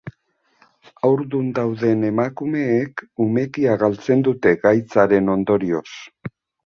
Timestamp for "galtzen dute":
3.83-4.55